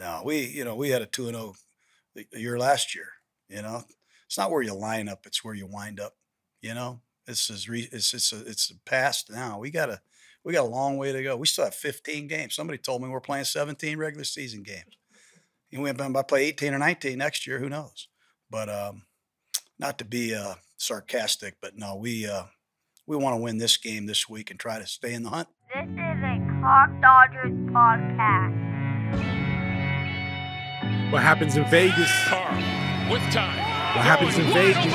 [0.00, 1.54] No, we you know we had a two and zero
[2.32, 3.08] year last year.
[3.48, 3.84] You know,
[4.26, 6.14] it's not where you line up; it's where you wind up.
[6.62, 9.58] You know, this is re, it's it's a, it's past now.
[9.58, 10.00] We got a
[10.42, 11.36] we got a long way to go.
[11.36, 12.54] We still have 15 games.
[12.54, 14.96] Somebody told me we're playing 17 regular season games.
[15.70, 17.58] And we might play 18 or 19 next year.
[17.58, 18.08] Who knows?
[18.50, 19.02] But um,
[19.78, 22.44] not to be uh, sarcastic, but no, we uh,
[23.06, 25.48] we want to win this game this week and try to stay in the hunt.
[25.74, 29.39] This is a Clock Dodgers podcast.
[31.10, 32.08] What happens in Vegas?
[33.10, 33.58] With time.
[33.96, 34.94] What happens in Vegas?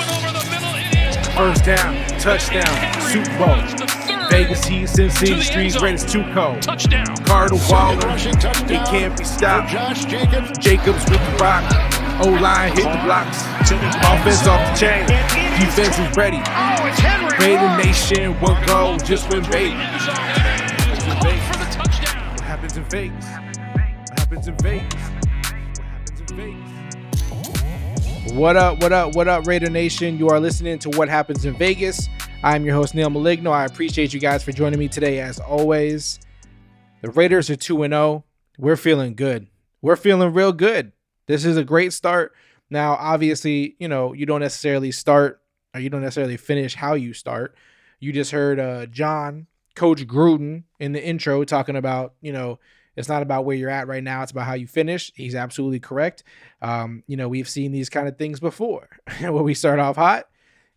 [1.36, 4.30] First down, touchdown, Super Bowl.
[4.30, 6.62] Vegas Heat, Sin City Streets, greatest two code.
[6.62, 7.18] Touchdown.
[7.26, 9.74] Carr to Waller, it can't be stopped.
[9.74, 10.58] Josh Jacobs.
[10.58, 11.70] Jacobs with the rock.
[12.24, 13.42] O line hit the blocks.
[14.08, 15.06] Offense off the chain.
[15.60, 16.42] Defense is ready.
[16.46, 17.38] Oh.
[17.42, 20.06] Raider Nation, one goal, just win Vegas.
[20.06, 22.32] for the touchdown.
[22.32, 23.26] What happens in Vegas?
[23.26, 25.15] What happens in Vegas?
[28.34, 30.18] What up, what up, what up, Raider Nation?
[30.18, 32.10] You are listening to What Happens in Vegas.
[32.44, 33.52] I'm your host, Neil Maligno.
[33.52, 36.20] I appreciate you guys for joining me today, as always.
[37.02, 38.24] The Raiders are 2 0.
[38.58, 39.46] We're feeling good.
[39.84, 40.92] We're feeling real good.
[41.28, 42.34] This is a great start.
[42.72, 45.40] Now, obviously, you know, you don't necessarily start
[45.76, 47.56] or you don't necessarily finish how you start.
[48.00, 52.60] You just heard uh, Jon, Coach Gruden, in the intro talking about, you know,
[52.96, 54.24] it's not about where you're at right now.
[54.24, 55.12] It's about how you finish.
[55.16, 56.24] He's absolutely correct.
[56.62, 60.28] Um, you know, we've seen these kind of things before where we start off hot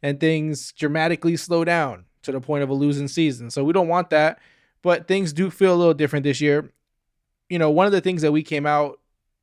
[0.03, 3.51] and things dramatically slow down to the point of a losing season.
[3.51, 4.39] So we don't want that.
[4.83, 6.73] But things do feel a little different this year.
[7.49, 9.01] You know, one of the things that we came out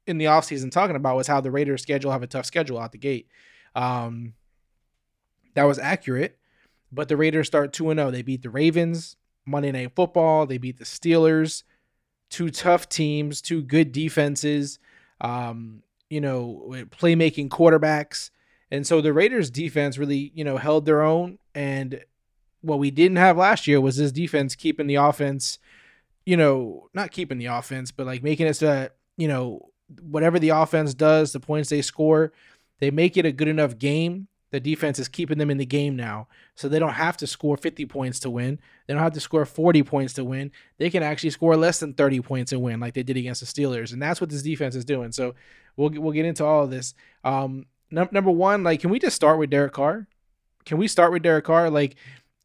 [0.07, 2.91] in the offseason talking about was how the Raiders schedule have a tough schedule out
[2.91, 3.27] the gate.
[3.73, 4.33] Um,
[5.55, 6.37] that was accurate.
[6.91, 8.11] But the Raiders start 2 0.
[8.11, 10.45] They beat the Ravens, Monday Night Football.
[10.45, 11.63] They beat the Steelers
[12.29, 14.79] two tough teams, two good defenses,
[15.21, 18.29] um, you know, playmaking quarterbacks.
[18.71, 21.37] And so the Raiders defense really, you know, held their own.
[21.53, 22.03] And
[22.61, 25.59] what we didn't have last year was this defense keeping the offense,
[26.25, 29.69] you know, not keeping the offense, but like making it so that, you know,
[30.01, 32.33] whatever the offense does, the points they score,
[32.79, 35.95] they make it a good enough game the defense is keeping them in the game
[35.95, 36.27] now.
[36.55, 38.59] So they don't have to score 50 points to win.
[38.87, 40.51] They don't have to score 40 points to win.
[40.77, 43.47] They can actually score less than 30 points and win like they did against the
[43.47, 43.91] Steelers.
[43.91, 45.11] And that's what this defense is doing.
[45.11, 45.35] So
[45.75, 46.93] we'll we'll get into all of this.
[47.23, 50.07] Um num- number 1, like can we just start with Derek Carr?
[50.65, 51.69] Can we start with Derek Carr?
[51.69, 51.95] Like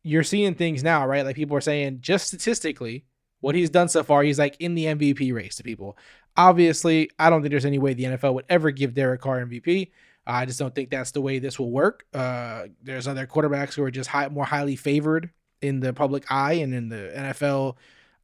[0.02, 1.24] you're seeing things now, right?
[1.24, 3.04] Like people are saying just statistically
[3.40, 5.96] what he's done so far, he's like in the MVP race to people.
[6.36, 9.90] Obviously, I don't think there's any way the NFL would ever give Derek Carr MVP.
[10.30, 12.06] I just don't think that's the way this will work.
[12.14, 15.30] Uh, there's other quarterbacks who are just high, more highly favored
[15.60, 17.76] in the public eye and in the NFL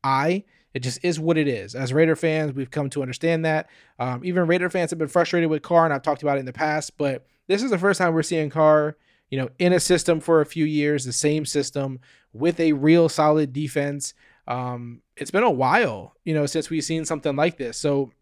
[0.05, 0.45] eye.
[0.73, 1.75] It just is what it is.
[1.75, 3.69] As Raider fans, we've come to understand that.
[3.99, 6.47] Um, even Raider fans have been frustrated with Carr, and I've talked about it in
[6.47, 6.97] the past.
[6.99, 8.97] But this is the first time we're seeing Carr,
[9.31, 11.99] you know, in a system for a few years, the same system
[12.33, 14.13] with a real solid defense.
[14.47, 17.79] Um, it's been a while, you know, since we've seen something like this.
[17.79, 18.13] So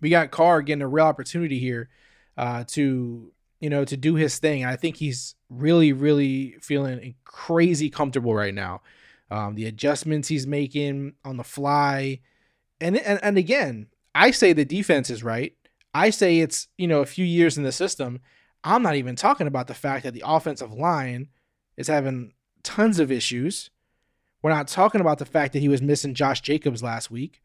[0.00, 1.88] we got Carr getting a real opportunity here
[2.40, 3.30] uh, to
[3.60, 4.64] you know to do his thing.
[4.64, 8.80] I think he's really, really feeling crazy comfortable right now.
[9.30, 12.20] Um, the adjustments he's making on the fly,
[12.80, 15.52] and and and again, I say the defense is right.
[15.92, 18.20] I say it's you know a few years in the system.
[18.64, 21.28] I'm not even talking about the fact that the offensive line
[21.76, 23.68] is having tons of issues.
[24.42, 27.42] We're not talking about the fact that he was missing Josh Jacobs last week.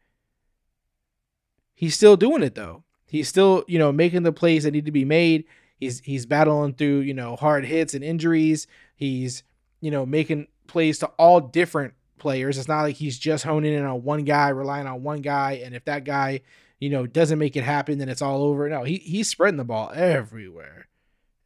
[1.74, 2.84] He's still doing it though.
[3.16, 5.44] He's still, you know, making the plays that need to be made.
[5.78, 8.66] He's he's battling through, you know, hard hits and injuries.
[8.94, 9.42] He's,
[9.80, 12.58] you know, making plays to all different players.
[12.58, 15.74] It's not like he's just honing in on one guy, relying on one guy, and
[15.74, 16.40] if that guy,
[16.78, 18.68] you know, doesn't make it happen, then it's all over.
[18.68, 20.88] No, he he's spreading the ball everywhere,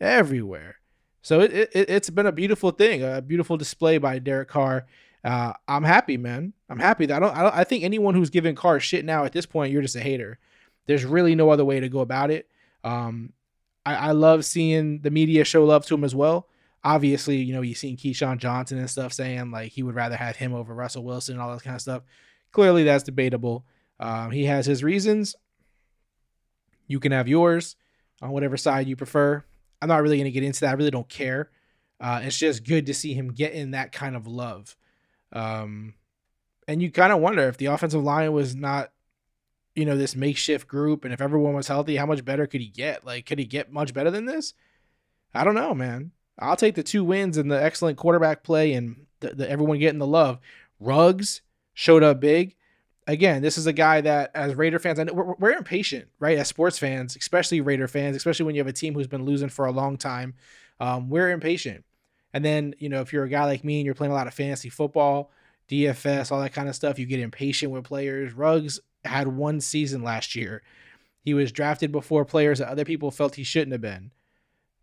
[0.01, 0.77] everywhere.
[1.23, 4.87] So it, it it's been a beautiful thing, a beautiful display by Derek Carr.
[5.23, 6.55] Uh, I'm happy, man.
[6.69, 7.55] I'm happy that I don't, I don't.
[7.55, 10.39] I think anyone who's giving Carr shit now at this point, you're just a hater.
[10.91, 12.49] There's really no other way to go about it.
[12.83, 13.33] Um,
[13.87, 16.49] I, I love seeing the media show love to him as well.
[16.83, 20.35] Obviously, you know, you've seen Keyshawn Johnson and stuff saying like he would rather have
[20.35, 22.03] him over Russell Wilson and all that kind of stuff.
[22.51, 23.65] Clearly, that's debatable.
[24.01, 25.37] Um, he has his reasons.
[26.89, 27.77] You can have yours
[28.21, 29.45] on whatever side you prefer.
[29.81, 30.71] I'm not really going to get into that.
[30.71, 31.51] I really don't care.
[32.01, 34.77] Uh, it's just good to see him getting that kind of love.
[35.33, 35.95] Um,
[36.67, 38.91] and you kind of wonder if the offensive line was not
[39.75, 41.05] you know, this makeshift group.
[41.05, 43.05] And if everyone was healthy, how much better could he get?
[43.05, 44.55] Like, could he get much better than this?
[45.35, 46.13] I don't know, man.
[46.39, 49.99] I'll take the two wins and the excellent quarterback play and the, the everyone getting
[49.99, 50.39] the love.
[50.81, 51.43] Ruggs
[51.75, 52.57] showed up big.
[53.07, 56.39] again, this is a guy that, as Raider fans, I know we're, we're impatient, right?
[56.39, 59.49] As sports fans, especially Raider fans, especially when you have a team who's been losing
[59.49, 60.35] for a long time,
[60.81, 61.85] um, we're impatient.
[62.33, 64.27] And then, you know, if you're a guy like me and you're playing a lot
[64.27, 65.31] of fantasy football,
[65.69, 68.33] DFS, all that kind of stuff, you get impatient with players.
[68.33, 70.63] Ruggs had one season last year.
[71.23, 74.13] He was drafted before players that other people felt he shouldn't have been.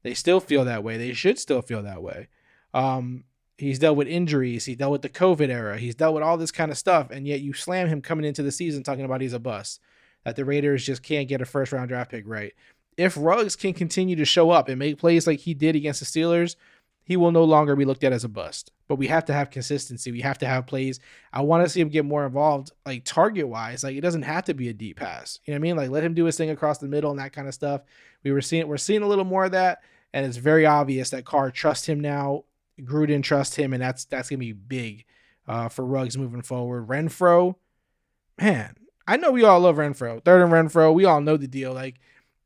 [0.04, 0.98] They still feel that way.
[0.98, 2.28] They should still feel that way.
[2.74, 3.24] Um,
[3.58, 4.66] he's dealt with injuries.
[4.66, 5.78] He dealt with the COVID era.
[5.78, 7.10] He's dealt with all this kind of stuff.
[7.10, 9.82] And yet you slam him coming into the season talking about he's a bust,
[10.24, 12.54] that the Raiders just can't get a first round draft pick right.
[12.98, 16.06] If Ruggs can continue to show up and make plays like he did against the
[16.06, 16.56] Steelers,
[17.04, 18.72] he will no longer be looked at as a bust.
[18.88, 20.12] But we have to have consistency.
[20.12, 21.00] We have to have plays.
[21.34, 23.84] I want to see him get more involved, like target wise.
[23.84, 25.40] Like it doesn't have to be a deep pass.
[25.46, 25.76] You know what I mean?
[25.76, 27.82] Like let him do his thing across the middle and that kind of stuff.
[28.24, 29.82] We were seeing we're seeing a little more of that,
[30.14, 32.46] and it's very obvious that Carr trusts him now.
[32.82, 35.06] Gruden trusts him, and that's that's gonna be big
[35.48, 36.88] uh, for Ruggs moving forward.
[36.88, 37.56] Renfrow,
[38.40, 38.76] man,
[39.08, 40.24] I know we all love Renfrow.
[40.24, 41.74] Third and Renfrow, we all know the deal.
[41.74, 42.00] Like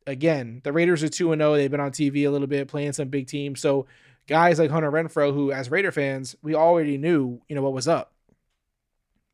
[0.06, 1.56] again, the Raiders are two and zero.
[1.56, 3.60] They've been on TV a little bit, playing some big teams.
[3.60, 3.88] So
[4.32, 7.86] guys like Hunter Renfrow, who as Raider fans, we already knew, you know, what was
[7.86, 8.14] up.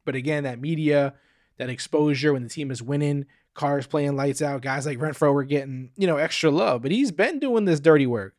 [0.05, 1.13] But again, that media,
[1.57, 5.43] that exposure when the team is winning, Carr's playing lights out, guys like Renfrow were
[5.43, 6.81] getting, you know, extra love.
[6.81, 8.35] But he's been doing this dirty work.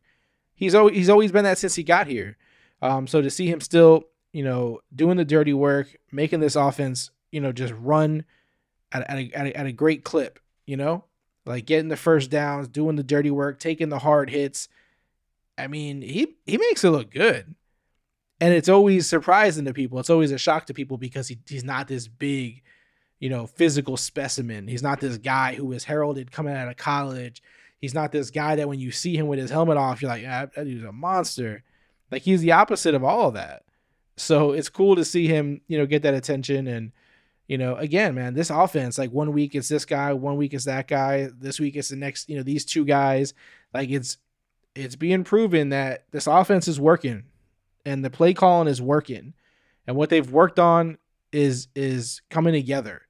[0.53, 2.35] He's always he's always been that since he got here.
[2.81, 4.03] Um, so to see him still,
[4.33, 8.25] you know, doing the dirty work, making this offense, you know, just run
[8.91, 11.05] at, at, a, at, a, at a great clip, you know,
[11.45, 14.67] like getting the first downs, doing the dirty work, taking the hard hits,
[15.59, 17.55] I mean, he he makes it look good.
[18.41, 19.99] And it's always surprising to people.
[19.99, 22.63] It's always a shock to people because he, he's not this big,
[23.19, 24.67] you know, physical specimen.
[24.67, 27.43] He's not this guy who is heralded coming out of college.
[27.81, 30.23] He's not this guy that when you see him with his helmet off, you're like,
[30.25, 31.63] ah, that dude's a monster.
[32.11, 33.63] Like he's the opposite of all of that.
[34.15, 36.67] So it's cool to see him, you know, get that attention.
[36.67, 36.91] And,
[37.47, 40.65] you know, again, man, this offense, like one week it's this guy, one week it's
[40.65, 43.33] that guy, this week it's the next, you know, these two guys.
[43.73, 44.17] Like it's
[44.79, 47.23] it's being proven that this offense is working
[47.85, 49.33] and the play calling is working.
[49.85, 50.97] And what they've worked on
[51.31, 53.01] is is coming together.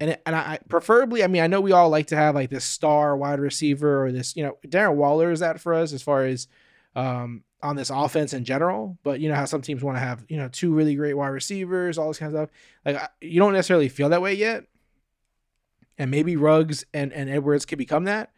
[0.00, 2.64] And and I preferably I mean I know we all like to have like this
[2.64, 6.24] star wide receiver or this you know Darren Waller is that for us as far
[6.24, 6.48] as
[6.96, 8.98] um on this offense in general.
[9.02, 11.28] But you know how some teams want to have you know two really great wide
[11.28, 12.50] receivers all this kind of stuff.
[12.84, 14.64] Like you don't necessarily feel that way yet.
[15.98, 18.32] And maybe Ruggs and and Edwards could become that.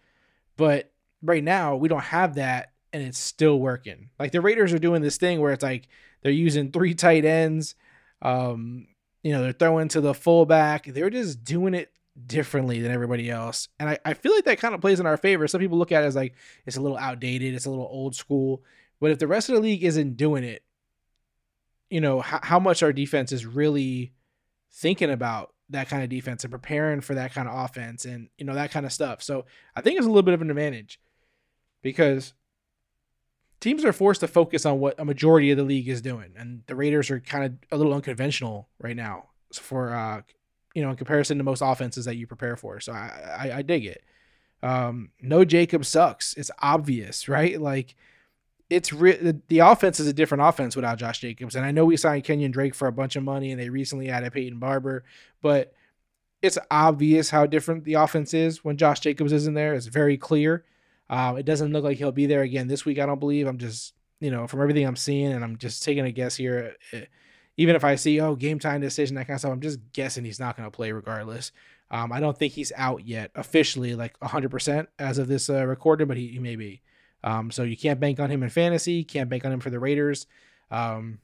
[0.57, 0.94] But
[1.25, 4.11] right now we don't have that and it's still working.
[4.19, 5.89] Like the Raiders are doing this thing where it's like
[6.23, 7.75] they're using three tight ends.
[8.23, 8.87] Um,
[9.23, 10.87] you know, they're throwing to the fullback.
[10.87, 11.91] They're just doing it
[12.27, 13.69] differently than everybody else.
[13.81, 15.49] And I, I feel like that kind of plays in our favor.
[15.49, 16.35] Some people look at it as like
[16.67, 18.63] it's a little outdated, it's a little old school.
[19.01, 20.63] But if the rest of the league isn't doing it,
[21.91, 24.13] you know, how, how much our defense is really
[24.73, 28.45] thinking about that kind of defense and preparing for that kind of offense and, you
[28.45, 29.23] know, that kind of stuff.
[29.23, 31.01] So I think it's a little bit of an advantage
[31.85, 32.33] because
[33.61, 36.63] teams are forced to focus on what a majority of the league is doing, and
[36.67, 40.23] the Raiders are kind of a little unconventional right now for uh,
[40.75, 42.81] you know in comparison to most offenses that you prepare for.
[42.81, 44.03] So I I, I dig it.
[44.65, 46.35] Um, no Jacob sucks.
[46.35, 47.61] It's obvious, right?
[47.61, 47.95] Like
[48.71, 51.55] it's re- the, the offense is a different offense without Josh Jacobs.
[51.55, 54.09] And I know we signed Kenyon Drake for a bunch of money, and they recently
[54.09, 55.05] added Peyton Barber,
[55.43, 55.75] but
[56.41, 59.75] it's obvious how different the offense is when Josh Jacobs is in there.
[59.75, 60.65] It's very clear.
[61.11, 62.99] Um, it doesn't look like he'll be there again this week.
[62.99, 63.47] I don't believe.
[63.47, 66.77] I'm just, you know, from everything I'm seeing, and I'm just taking a guess here.
[66.93, 67.05] It, eh,
[67.57, 70.25] even if I see, oh, game time decision, that kind of stuff, I'm just guessing
[70.25, 71.53] he's not going to play regardless.
[71.91, 76.09] Um, I don't think he's out yet officially, like 100% as of this uh, recording,
[76.09, 76.83] but he, he may be.
[77.23, 79.05] Um, so you can't bank on him in fantasy.
[79.05, 80.27] Can't bank on him for the Raiders.
[80.71, 81.21] Um,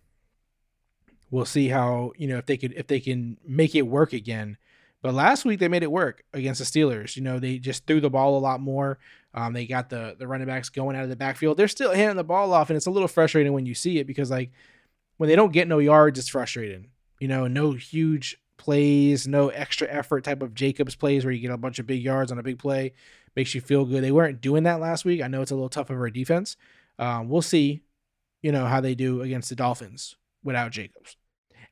[1.30, 4.56] we'll see how you know if they could if they can make it work again.
[5.02, 7.16] But last week they made it work against the Steelers.
[7.16, 8.98] You know, they just threw the ball a lot more.
[9.32, 11.56] Um, they got the the running backs going out of the backfield.
[11.56, 14.06] They're still handing the ball off, and it's a little frustrating when you see it
[14.06, 14.50] because like
[15.18, 16.88] when they don't get no yards, it's frustrating.
[17.20, 21.50] You know, no huge plays, no extra effort type of Jacobs plays where you get
[21.50, 22.92] a bunch of big yards on a big play,
[23.36, 24.02] makes you feel good.
[24.02, 25.22] They weren't doing that last week.
[25.22, 26.56] I know it's a little tough of our defense.
[26.98, 27.82] Um, we'll see,
[28.42, 31.16] you know, how they do against the Dolphins without Jacobs.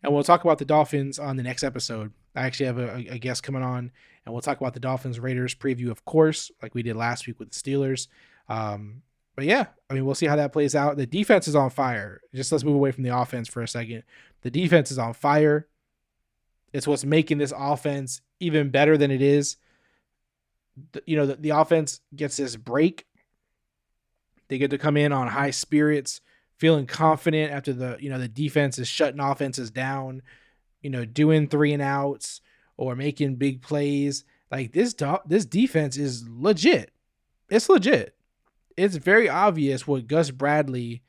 [0.02, 2.12] And we'll talk about the Dolphins on the next episode.
[2.34, 3.90] I actually have a, a guest coming on,
[4.28, 7.38] and we'll talk about the Dolphins Raiders preview, of course, like we did last week
[7.38, 8.08] with the Steelers.
[8.46, 9.00] Um,
[9.34, 10.98] but yeah, I mean, we'll see how that plays out.
[10.98, 12.20] The defense is on fire.
[12.34, 14.02] Just let's move away from the offense for a second.
[14.42, 15.66] The defense is on fire.
[16.74, 19.56] It's what's making this offense even better than it is.
[20.92, 23.06] The, you know, the, the offense gets this break.
[24.48, 26.20] They get to come in on high spirits,
[26.58, 30.20] feeling confident after the you know the defense is shutting offenses down
[30.82, 32.40] you know, doing three and outs,
[32.78, 34.24] or making big plays.
[34.50, 34.94] Like this,
[35.26, 36.92] this defense is legit.
[37.50, 38.14] It's legit.
[38.78, 41.02] It's very obvious what Gus Bradley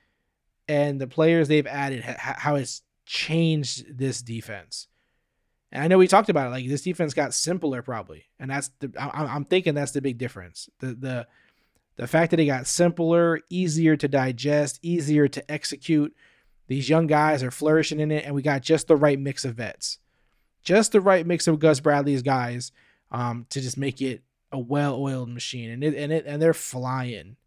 [0.67, 4.87] and the players they've added ha- how it's changed this defense.
[5.71, 6.51] And I know we talked about it.
[6.51, 8.91] Like this defense got simpler, probably, and that's the.
[8.99, 10.69] I, I'm thinking that's the big difference.
[10.79, 11.27] The the
[11.95, 16.15] the fact that it got simpler, easier to digest, easier to execute.
[16.67, 19.55] These young guys are flourishing in it, and we got just the right mix of
[19.55, 19.99] vets,
[20.63, 22.71] just the right mix of Gus Bradley's guys,
[23.11, 25.69] um, to just make it a well-oiled machine.
[25.69, 27.37] And it and it and they're flying.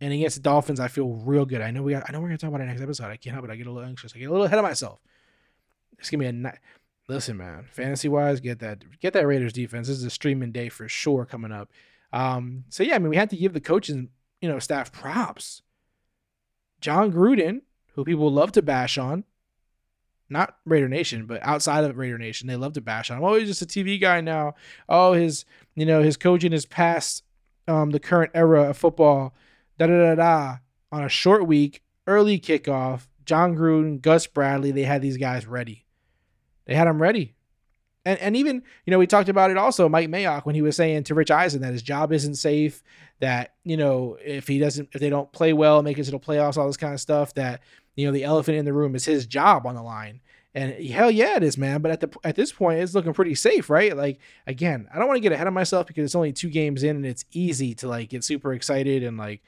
[0.00, 1.62] And against the Dolphins, I feel real good.
[1.62, 3.06] I know we got, I know we're gonna talk about it next episode.
[3.06, 3.50] I can't help it.
[3.50, 4.12] I get a little anxious.
[4.14, 5.00] I get a little ahead of myself.
[5.98, 6.58] It's gonna be a night.
[7.08, 9.88] Listen, man, fantasy wise, get that get that Raiders defense.
[9.88, 11.70] This is a streaming day for sure coming up.
[12.12, 13.96] Um, so yeah, I mean, we had to give the coaches,
[14.40, 15.62] you know, staff props.
[16.80, 17.62] Jon Gruden,
[17.94, 19.24] who people love to bash on,
[20.28, 23.18] not Raider Nation, but outside of Raider Nation, they love to bash on.
[23.18, 23.24] Him.
[23.24, 24.54] Oh, he's just a TV guy now.
[24.88, 27.22] Oh, his, you know, his coaching is past
[27.68, 29.34] um, the current era of football.
[29.78, 30.56] Da da da da.
[30.92, 35.86] On a short week, early kickoff, Jon Gruden, Gus Bradley, they had these guys ready.
[36.66, 37.35] They had them ready.
[38.06, 40.76] And, and even, you know, we talked about it also, Mike Mayock, when he was
[40.76, 42.84] saying to Rich Eisen that his job isn't safe,
[43.18, 46.20] that, you know, if he doesn't, if they don't play well, make it to the
[46.20, 47.60] playoffs, all this kind of stuff, that,
[47.96, 50.20] you know, the elephant in the room is his job on the line.
[50.54, 51.82] And hell yeah, it is, man.
[51.82, 53.94] But at the at this point, it's looking pretty safe, right?
[53.94, 56.82] Like again, I don't want to get ahead of myself because it's only two games
[56.82, 59.42] in, and it's easy to like get super excited and like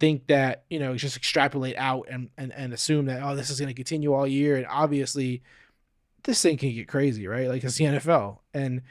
[0.00, 3.60] think that you know just extrapolate out and and, and assume that oh this is
[3.60, 4.56] going to continue all year.
[4.56, 5.42] And obviously,
[6.24, 7.48] this thing can get crazy, right?
[7.48, 8.82] Like it's the NFL, and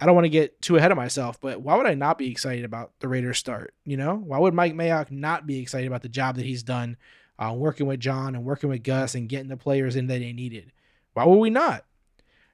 [0.00, 2.30] I don't want to get too ahead of myself, but why would I not be
[2.30, 3.74] excited about the Raiders start?
[3.84, 6.96] You know, why would Mike Mayock not be excited about the job that he's done,
[7.38, 10.32] uh, working with Jon and working with Gus and getting the players in that they
[10.32, 10.72] needed?
[11.12, 11.84] Why would we not?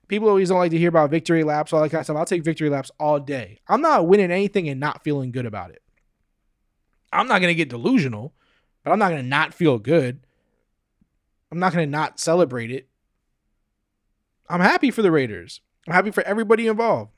[0.08, 2.16] People always don't like to hear about victory laps, all that kind of stuff.
[2.16, 3.60] I'll take victory laps all day.
[3.68, 5.82] I'm not winning anything and not feeling good about it.
[7.12, 8.34] I'm not going to get delusional,
[8.84, 10.20] but I'm not going to not feel good.
[11.50, 12.88] I'm not going to not celebrate it.
[14.48, 15.60] I'm happy for the Raiders.
[15.86, 17.12] I'm happy for everybody involved.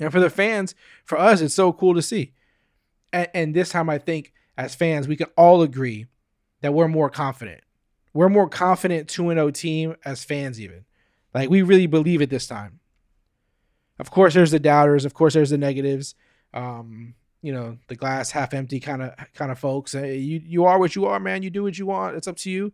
[0.00, 0.74] And for the fans,
[1.04, 2.32] for us, it's so cool to see.
[3.12, 6.06] And, and this time, I think as fans, we can all agree
[6.60, 7.62] that we're more confident
[8.14, 10.84] we're more confident 2 0 team as fans, even.
[11.34, 12.80] Like, we really believe it this time.
[13.98, 15.04] Of course, there's the doubters.
[15.04, 16.14] Of course, there's the negatives.
[16.52, 19.94] Um, you know, the glass half empty kind of kind of folks.
[19.94, 21.42] Uh, you you are what you are, man.
[21.42, 22.16] You do what you want.
[22.16, 22.72] It's up to you.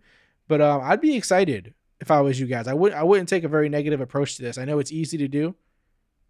[0.49, 2.69] But um, I'd be excited if I was you guys.
[2.69, 4.59] I would I wouldn't take a very negative approach to this.
[4.59, 5.55] I know it's easy to do,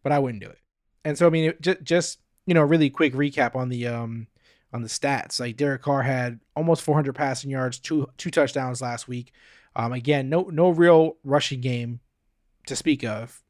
[0.03, 0.59] but I wouldn't do it.
[1.05, 4.27] And so I mean, just just you know, really quick recap on the um
[4.73, 5.41] on the stats.
[5.41, 9.33] Like Derek Carr had almost 400 passing yards, two two touchdowns last week.
[9.77, 12.01] Um, again, no no real rushing game
[12.67, 13.43] to speak of.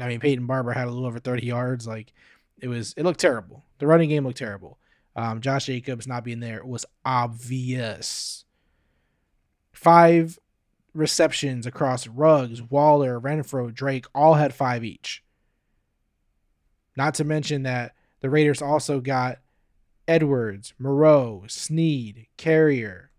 [0.00, 1.86] I mean, Peyton Barber had a little over 30 yards.
[1.86, 2.12] Like
[2.60, 3.64] it was, it looked terrible.
[3.78, 4.78] The running game looked terrible.
[5.16, 8.44] Um, Josh Jacobs not being there was obvious.
[9.72, 10.38] Five
[10.94, 15.22] receptions across Ruggs, Waller, Renfrow, Drake all had five each.
[16.96, 19.38] Not to mention that the Raiders also got
[20.06, 23.10] Edwards, Moreau, Snead, Carrier,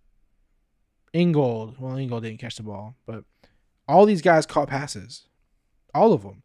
[1.13, 1.75] Ingold.
[1.79, 3.24] Well, Ingold didn't catch the ball, but
[3.88, 5.27] all these guys caught passes.
[5.94, 6.44] All of them.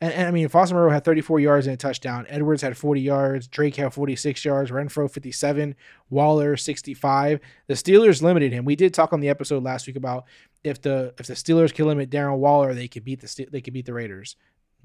[0.00, 2.26] And, and I mean, Foster Moreau had 34 yards and a touchdown.
[2.28, 3.46] Edwards had 40 yards.
[3.46, 4.70] Drake had 46 yards.
[4.70, 5.74] Renfrow 57.
[6.08, 7.40] Waller 65.
[7.66, 8.64] The Steelers limited him.
[8.64, 10.24] We did talk on the episode last week about
[10.64, 13.74] if the if the Steelers can limit Darren Waller, they could beat the they could
[13.74, 14.36] beat the Raiders.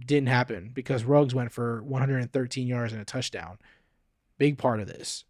[0.05, 3.57] Didn't happen because Ruggs went for 113 yards and a touchdown.
[4.37, 5.23] Big part of this.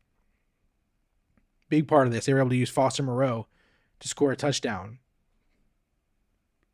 [1.70, 2.26] Big part of this.
[2.26, 3.48] They were able to use Foster Moreau
[4.00, 4.98] to score a touchdown.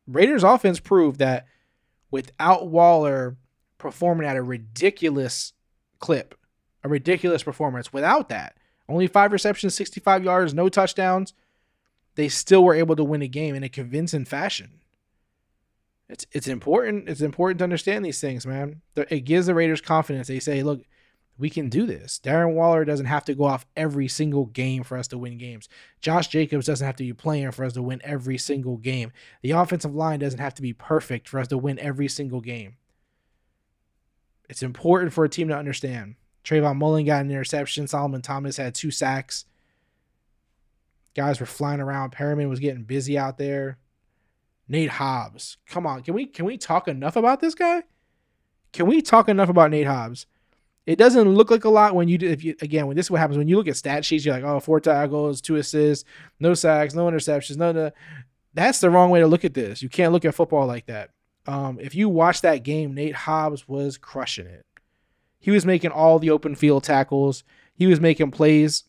[0.07, 1.45] Raiders offense proved that
[2.11, 3.37] without Waller
[3.77, 5.53] performing at a ridiculous
[5.99, 6.35] clip,
[6.83, 11.33] a ridiculous performance, without that, only five receptions, 65 yards, no touchdowns,
[12.15, 14.81] they still were able to win a game in a convincing fashion.
[16.09, 17.07] It's it's important.
[17.07, 18.81] It's important to understand these things, man.
[18.97, 20.27] It gives the Raiders confidence.
[20.27, 20.81] They say, look,
[21.41, 22.21] we can do this.
[22.23, 25.67] Darren Waller doesn't have to go off every single game for us to win games.
[25.99, 29.11] Josh Jacobs doesn't have to be playing for us to win every single game.
[29.41, 32.75] The offensive line doesn't have to be perfect for us to win every single game.
[34.49, 36.15] It's important for a team to understand.
[36.43, 37.87] Trevon Mullen got an interception.
[37.87, 39.45] Solomon Thomas had two sacks.
[41.15, 42.11] Guys were flying around.
[42.11, 43.79] Perryman was getting busy out there.
[44.67, 45.57] Nate Hobbs.
[45.65, 46.03] Come on.
[46.03, 47.81] Can we can we talk enough about this guy?
[48.73, 50.27] Can we talk enough about Nate Hobbs?
[50.85, 52.27] It doesn't look like a lot when you do.
[52.29, 54.33] If you again, when this is what happens when you look at stat sheets, you're
[54.33, 56.05] like, oh, four tackles, two assists,
[56.39, 57.91] no sacks, no interceptions, no, no.
[58.53, 59.81] That's the wrong way to look at this.
[59.81, 61.11] You can't look at football like that.
[61.47, 64.65] Um, if you watch that game, Nate Hobbs was crushing it.
[65.39, 67.43] He was making all the open field tackles.
[67.73, 68.83] He was making plays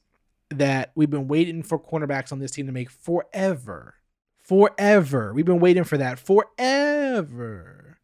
[0.51, 3.95] that we've been waiting for cornerbacks on this team to make forever.
[4.43, 5.33] Forever.
[5.33, 7.99] We've been waiting for that forever.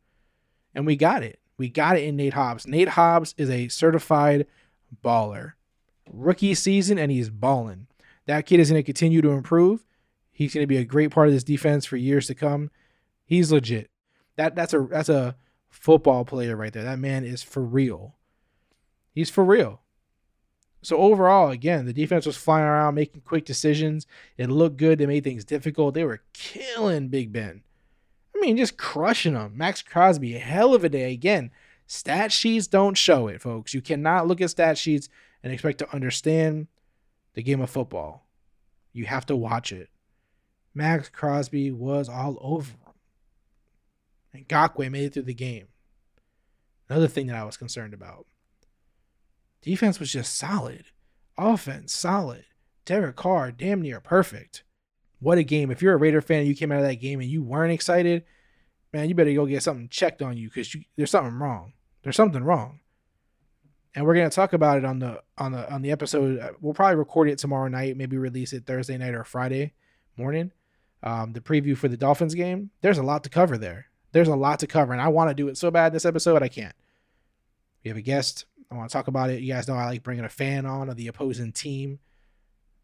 [0.75, 1.41] And we got it.
[1.59, 2.67] We got it in Nate Hobbs.
[2.67, 4.47] Nate Hobbs is a certified
[5.05, 5.53] baller.
[6.11, 7.89] Rookie season, and he's balling.
[8.27, 9.85] That kid is going to continue to improve.
[10.31, 12.71] He's going to be a great part of this defense for years to come.
[13.25, 13.91] He's legit.
[14.37, 15.35] That that's a that's a
[15.69, 16.85] football player right there.
[16.85, 18.15] That man is for real.
[19.13, 19.83] He's for real.
[20.81, 24.07] So overall, again, the defense was flying around, making quick decisions.
[24.37, 24.99] It looked good.
[24.99, 25.95] They made things difficult.
[25.95, 27.63] They were killing Big Ben.
[28.39, 29.57] I mean, just crushing them.
[29.57, 31.13] Maxx Crosby, a hell of a day.
[31.13, 31.51] Again,
[31.89, 33.75] stat sheets don't show it, folks.
[33.75, 35.09] You cannot look at stat sheets
[35.43, 36.69] and expect to understand
[37.35, 38.29] the game of football.
[38.93, 39.89] You have to watch it.
[40.73, 42.93] Maxx Crosby was all over him.
[44.33, 45.67] And Ngakoue made it through the game.
[46.89, 48.27] Another thing that I was concerned about.
[49.63, 50.85] Defense was just solid.
[51.37, 52.45] Offense, solid.
[52.85, 54.63] Derek Carr, damn near perfect.
[55.21, 55.71] What a game.
[55.71, 57.73] If you're a Raider fan and you came out of that game and you weren't
[57.73, 58.25] excited,
[58.93, 61.73] man, you better go get something checked on you because there's something wrong.
[62.03, 62.81] There's something wrong.
[63.95, 66.57] And we're gonna talk about it on the on the on the episode.
[66.61, 69.73] We'll probably record it tomorrow night, maybe release it Thursday night or Friday
[70.17, 70.53] morning.
[71.03, 72.71] Um, the preview for the Dolphins game.
[72.81, 73.87] There's a lot to cover there.
[74.13, 76.43] There's a lot to cover, and I want to do it so bad this episode.
[76.43, 76.75] I can't.
[77.83, 78.45] We have a guest.
[78.71, 79.41] I want to talk about it.
[79.41, 81.99] You guys know I like bringing a fan on of the opposing team.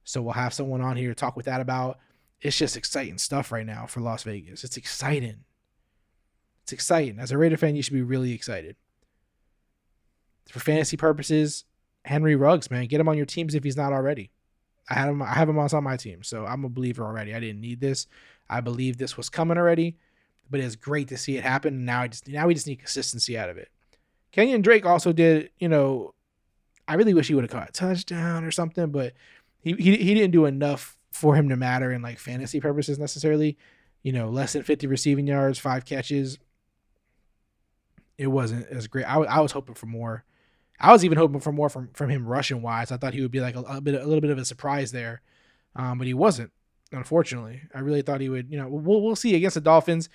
[0.04, 1.98] So we'll have someone on here to talk with that about.
[2.44, 4.64] It's just exciting stuff right now for Las Vegas.
[4.64, 5.44] It's exciting.
[6.62, 7.18] It's exciting.
[7.18, 8.76] As a Raider fan, you should be really excited.
[10.50, 11.64] For fantasy purposes,
[12.04, 14.30] Henry Ruggs, man, get him on your teams if he's not already.
[14.90, 15.22] I had him.
[15.22, 17.34] I have him on my team, so I'm a believer already.
[17.34, 18.06] I didn't need this.
[18.50, 19.96] I believe this was coming already,
[20.50, 21.86] but it's great to see it happen.
[21.86, 23.70] Now I just now we just need consistency out of it.
[24.32, 26.12] Kenyon Drake also did, you know,
[26.86, 29.14] I really wish he would have caught a touchdown or something, but
[29.62, 33.56] he, he he didn't do enough for him to matter in like fantasy purposes necessarily.
[34.02, 36.38] You know, less than 50 receiving yards, five catches.
[38.18, 39.04] It wasn't as great.
[39.04, 40.24] I, I was hoping for more.
[40.80, 42.90] I was even hoping for more from from him rushing wise.
[42.90, 44.90] I thought he would be like a, a bit a little bit of a surprise
[44.90, 45.22] there,
[45.76, 46.50] um, but he wasn't.
[46.92, 48.50] Unfortunately, I really thought he would.
[48.50, 50.08] You know, we'll we'll see against the Dolphins.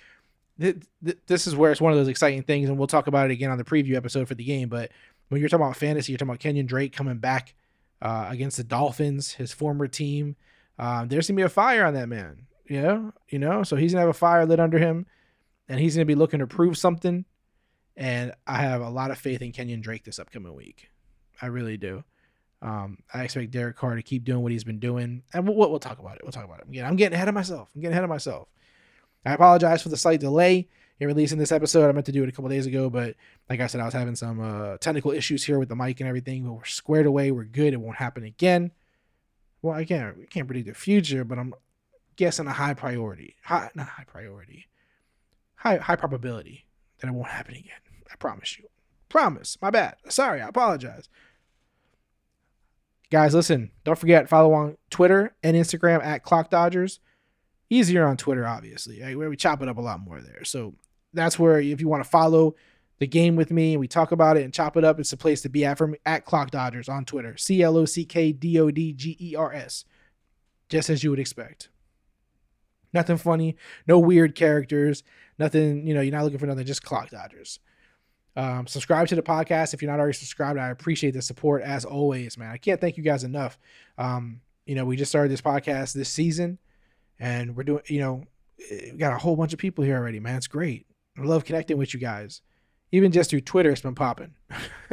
[0.58, 3.50] This is where it's one of those exciting things, and we'll talk about it again
[3.50, 4.68] on the preview episode for the game.
[4.68, 4.90] But
[5.28, 7.54] when you're talking about fantasy, you're talking about Kenyon Drake coming back
[8.02, 10.36] uh, against the Dolphins, his former team.
[10.80, 12.46] Uh, there's gonna be a fire on that man.
[12.66, 15.04] You know, you know, so he's gonna have a fire lit under him,
[15.68, 17.26] and he's gonna be looking to prove something.
[17.96, 20.88] And I have a lot of faith in Kenyon Drake this upcoming week.
[21.42, 22.02] I really do.
[22.62, 25.80] Um, I expect Derek Carr to keep doing what he's been doing, and we'll, we'll
[25.80, 26.22] talk about it.
[26.22, 26.70] We'll talk about it.
[26.70, 27.68] Getting, I'm getting ahead of myself.
[27.74, 28.48] I'm getting ahead of myself.
[29.26, 30.66] I apologize for the slight delay
[30.98, 31.90] in releasing this episode.
[31.90, 33.16] I meant to do it a couple days ago, but
[33.50, 36.08] like I said, I was having some uh, technical issues here with the mic and
[36.08, 36.44] everything.
[36.44, 37.32] But we're squared away.
[37.32, 37.74] We're good.
[37.74, 38.70] It won't happen again.
[39.62, 40.16] Well, I can't.
[40.18, 41.54] We can't predict the future, but I'm
[42.16, 43.36] guessing a high priority.
[43.44, 44.68] High, not high priority.
[45.56, 46.66] High high probability
[46.98, 47.80] that it won't happen again.
[48.10, 48.66] I promise you.
[49.08, 49.58] Promise.
[49.60, 49.96] My bad.
[50.08, 50.40] Sorry.
[50.40, 51.08] I apologize.
[53.10, 57.00] Guys, listen, don't forget, follow on Twitter and Instagram at Clock Dodgers.
[57.68, 59.16] Easier on Twitter, obviously, right?
[59.16, 60.44] we chop it up a lot more there.
[60.44, 60.74] So
[61.12, 62.54] that's where if you want to follow
[63.00, 65.16] the game with me and we talk about it and chop it up, it's the
[65.16, 67.36] place to be at from at Clock Dodgers on Twitter.
[67.36, 69.84] C L O C K D O D G E R S.
[70.68, 71.70] Just as you would expect.
[72.92, 75.02] Nothing funny, no weird characters,
[75.38, 77.58] nothing, you know, you're not looking for nothing, just Clock Dodgers.
[78.36, 80.58] Um, subscribe to the podcast if you're not already subscribed.
[80.58, 82.50] I appreciate the support as always, man.
[82.50, 83.58] I can't thank you guys enough.
[83.96, 86.58] Um, you know, we just started this podcast this season,
[87.18, 88.24] and we're doing, you know,
[88.58, 90.36] we got a whole bunch of people here already, man.
[90.36, 90.86] It's great.
[91.18, 92.42] I love connecting with you guys.
[92.92, 94.34] Even just through Twitter, it's been popping.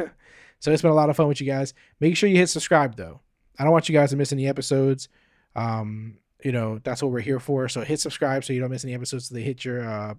[0.60, 1.74] so it's been a lot of fun with you guys.
[2.00, 3.20] Make sure you hit subscribe though.
[3.58, 5.08] I don't want you guys to miss any episodes.
[5.56, 7.68] Um, you know, that's what we're here for.
[7.68, 9.28] So hit subscribe so you don't miss any episodes.
[9.28, 10.14] So they hit your, uh,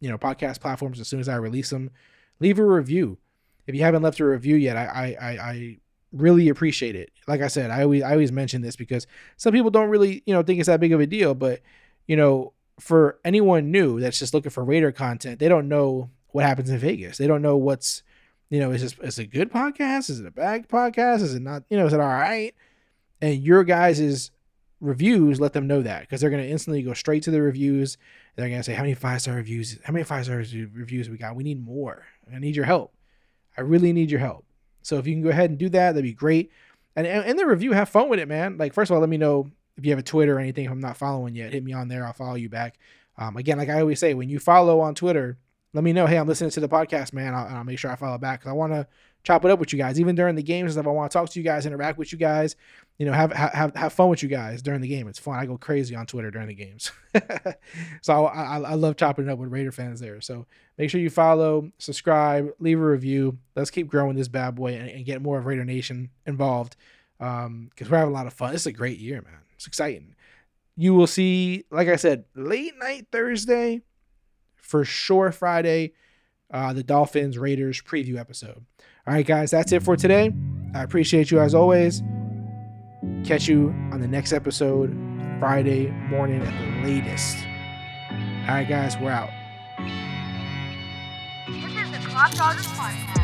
[0.00, 1.90] you know, podcast platforms as soon as I release them
[2.40, 3.18] leave a review.
[3.66, 5.78] If you haven't left a review yet, I I I
[6.12, 7.10] really appreciate it.
[7.26, 10.34] Like I said, I always I always mention this because some people don't really you
[10.34, 11.60] know think it's that big of a deal, but
[12.06, 16.44] you know for anyone new that's just looking for Raider content, they don't know what
[16.44, 17.16] happens in Vegas.
[17.16, 18.02] They don't know what's
[18.50, 20.10] you know is this is it a good podcast?
[20.10, 21.22] Is it a bad podcast?
[21.22, 21.64] Is it not?
[21.70, 22.54] You know, is it all right?
[23.22, 24.30] And your guys'
[24.80, 27.96] reviews let them know that because they're going to instantly go straight to the reviews.
[28.36, 29.78] They're going to say, How many five star reviews?
[29.82, 31.34] How many five star reviews we got?
[31.34, 32.04] We need more.
[32.32, 32.94] I need your help.
[33.56, 34.44] I really need your help.
[34.82, 36.52] So if you can go ahead and do that, that'd be great.
[36.94, 38.58] And in the review, have fun with it, man.
[38.58, 40.66] Like, first of all, let me know if you have a Twitter or anything.
[40.66, 42.06] If I'm not following yet, hit me on there.
[42.06, 42.78] I'll follow you back.
[43.16, 45.38] Um, again, like I always say, when you follow on Twitter,
[45.76, 46.06] let me know.
[46.06, 47.34] Hey, I'm listening to the podcast, man.
[47.34, 48.86] I'll, I'll make sure I follow back because I want to
[49.24, 50.86] chop it up with you guys, even during the games stuff.
[50.86, 52.56] I want to talk to you guys, interact with you guys.
[52.96, 55.06] You know, have have have fun with you guys during the game.
[55.06, 55.38] It's fun.
[55.38, 56.92] I go crazy on Twitter during the games,
[58.00, 60.18] so I, I, I love chopping it up with Raider fans there.
[60.22, 60.46] So
[60.78, 63.36] make sure you follow, subscribe, leave a review.
[63.54, 66.74] Let's keep growing this bad boy and, and get more of Raider Nation involved
[67.18, 68.54] because um, we're having a lot of fun.
[68.54, 69.40] It's a great year, man.
[69.56, 70.14] It's exciting.
[70.74, 73.82] You will see, like I said, late night Thursday,
[74.66, 75.92] for sure Friday,
[76.50, 78.64] uh, the Dolphins Raiders preview episode.
[79.06, 80.32] All right, guys, that's it for today.
[80.74, 82.02] I appreciate you as always.
[83.24, 84.90] Catch you on the next episode
[85.38, 87.36] Friday morning at the latest.
[88.48, 89.30] All right, guys, we're out.
[91.46, 93.15] This is the Clock Podcast.